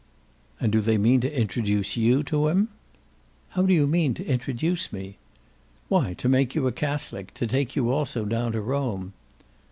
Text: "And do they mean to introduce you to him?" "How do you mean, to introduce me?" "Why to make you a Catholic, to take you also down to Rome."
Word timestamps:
"And 0.59 0.71
do 0.71 0.81
they 0.81 0.97
mean 0.97 1.21
to 1.21 1.31
introduce 1.39 1.95
you 1.95 2.23
to 2.23 2.47
him?" 2.47 2.69
"How 3.49 3.61
do 3.67 3.71
you 3.71 3.85
mean, 3.85 4.15
to 4.15 4.25
introduce 4.25 4.91
me?" 4.91 5.17
"Why 5.89 6.15
to 6.15 6.27
make 6.27 6.55
you 6.55 6.65
a 6.65 6.71
Catholic, 6.71 7.31
to 7.35 7.45
take 7.45 7.75
you 7.75 7.91
also 7.91 8.25
down 8.25 8.53
to 8.53 8.61
Rome." 8.61 9.13